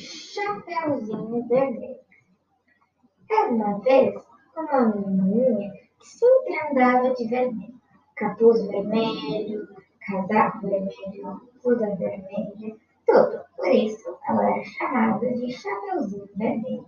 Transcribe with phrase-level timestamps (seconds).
[0.00, 2.00] Chapeuzinho Vermelho.
[3.30, 4.14] Era uma vez
[4.56, 7.78] uma menininha que sempre andava de vermelho.
[8.16, 9.68] Capuz vermelho,
[10.06, 12.76] casaco vermelho, blusa vermelha,
[13.06, 13.44] tudo.
[13.56, 16.86] Por isso, ela era chamada de Chapeuzinho Vermelho.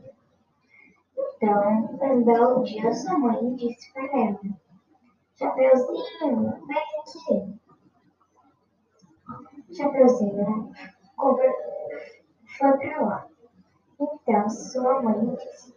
[1.17, 4.41] Então, um belo dia, sua mãe disse para ela:
[5.39, 7.61] Chapeuzinho, vem aqui.
[9.75, 10.73] Chapeuzinho
[12.63, 13.27] foi para lá.
[14.01, 15.75] Então, sua mãe disse: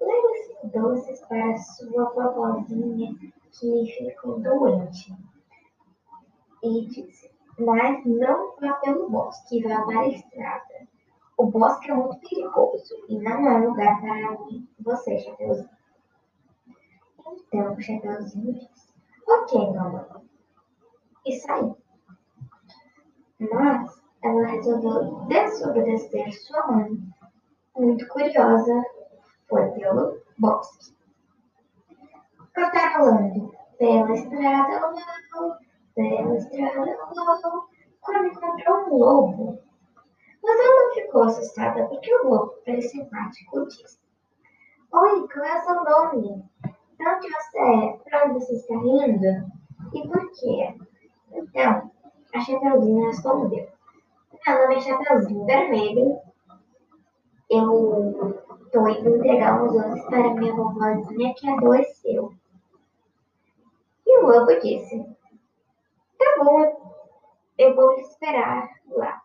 [0.00, 3.14] Leve esses doces para sua vovozinha
[3.52, 5.14] que ficou doente.
[6.62, 10.88] E disse: Mas não vá pelo bosque, vá para a estrada.
[11.36, 14.38] O bosque é muito perigoso e não é lugar para
[14.80, 15.70] você, Chapeuzinho.
[17.26, 18.92] Então, o Chapeuzinho disse:
[19.28, 20.04] Ok, mamãe.
[21.24, 21.76] E saiu.
[23.38, 26.98] Mas ela resolveu desobedecer sua mãe.
[27.76, 28.84] Muito curiosa,
[29.48, 30.94] foi pelo bosque.
[32.54, 35.56] Cantarolando pela estrada logo,
[35.94, 37.68] pela estrada logo,
[38.00, 39.58] quando encontrou um lobo.
[40.42, 43.98] Mas ela ficou assustada porque o lobo, pelo simpático, disse:
[44.92, 46.44] Oi, qual é o seu nome?
[46.98, 47.98] De onde você é?
[48.04, 49.52] Para onde você está indo?
[49.94, 50.74] E por quê?
[51.32, 51.90] Então,
[52.34, 53.71] a Chapeuzinho respondeu:
[54.44, 56.20] Meu nome é Chapeuzinho Vermelho.
[57.48, 62.32] Eu estou indo entregar uns doces para minha vovozinha que adoeceu.
[64.04, 65.06] E o lobo disse:
[66.18, 67.04] Tá bom,
[67.56, 69.22] eu vou esperar lá.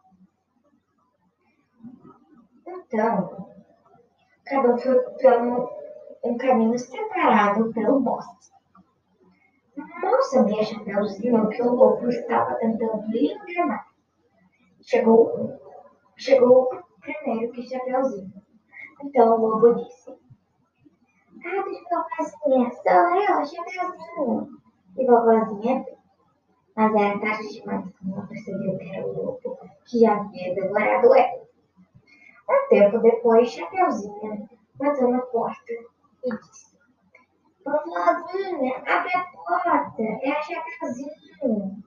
[2.67, 3.47] Então,
[4.45, 5.71] cada um foi pelo
[6.23, 8.51] um caminho separado pelo bosque.
[9.75, 13.86] Mal sabia Chapeuzinho que o lobo estava tentando lhe enganar.
[14.89, 15.59] Chegou,
[16.15, 16.69] chegou
[17.01, 18.31] primeiro que Chapeuzinho.
[19.03, 20.17] Então o lobo disse:
[21.43, 24.47] Ah, vovozinha, sou eu, Chapeuzinho.
[24.97, 25.85] E vovozinha
[26.73, 31.43] Mas era tarde demais ela percebeu que era o lobo que já havia devorado ela.
[32.49, 35.73] Um tempo depois, Chapeuzinho bateu na porta
[36.23, 36.77] e disse:
[37.65, 41.83] Vovozinha, abre a porta, é a Chapeuzinho.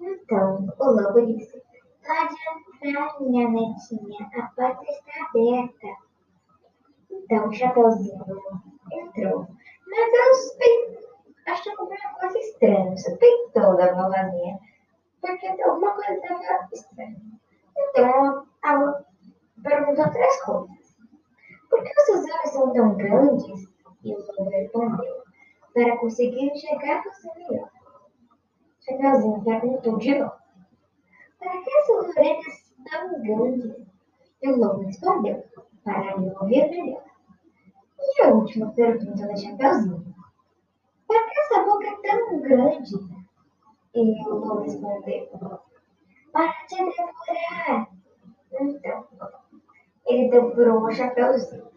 [0.00, 1.61] Então, o lobo disse:
[2.12, 2.34] Pode
[2.84, 5.96] entrar, minha netinha, a porta está aberta.
[7.10, 8.22] Então, o Chapeuzinho
[8.92, 9.48] entrou.
[9.86, 11.10] Mas ela suspeitou,
[11.46, 14.58] achou alguma coisa estranha, suspeitou da vovozinha,
[15.22, 17.16] porque alguma coisa estava estranha.
[17.78, 19.06] Então, ela
[19.62, 20.96] perguntou três coisas.
[21.70, 23.68] Por que os seus olhos são tão grandes?
[24.04, 25.22] E o lobo respondeu:
[25.72, 27.70] Para conseguir enxergar você melhor.
[28.80, 30.41] Chapeuzinho perguntou de novo:
[31.42, 33.76] Para que suas orelhas tão grandes?
[34.42, 35.44] E o lobo respondeu:
[35.82, 37.02] Para me ouvir melhor.
[37.98, 40.14] E a última pergunta da Chapeuzinho:
[41.08, 42.94] Para que essa boca é tão grande?
[43.92, 45.28] E o lobo respondeu:
[46.30, 47.88] Para te devorar.
[48.60, 49.08] Então,
[50.06, 51.72] ele devorou o Chapeuzinho.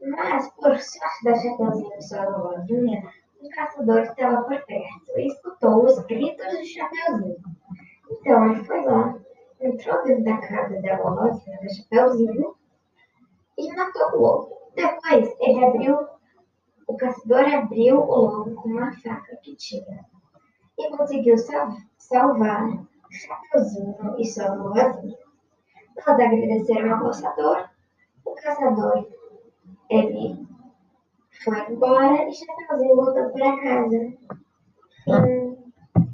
[0.00, 3.12] Mas, por sorte da Chapeuzinho sua vovozinha,
[3.42, 7.57] um caçador estava por perto e escutou os gritos do Chapeuzinho.
[8.28, 9.18] Então ele foi lá,
[9.58, 12.54] entrou dentro da casa da vovozinha do Chapeuzinho
[13.56, 14.70] e matou o lobo.
[14.76, 16.06] Depois ele abriu,
[16.86, 20.04] o caçador abriu o lobo com uma faca que tinha
[20.78, 22.68] e conseguiu sal salvar
[23.10, 25.16] Chapeuzinho e sua vovozinha.
[25.96, 27.70] Após agradecer ao caçador,
[28.26, 29.08] o caçador
[29.88, 30.46] ele
[31.42, 34.12] foi embora e Chapeuzinho voltou para casa.
[35.04, 35.67] Fim.